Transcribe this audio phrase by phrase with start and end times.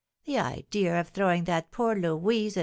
[0.25, 2.59] The idea of throwing that poor Louise and M.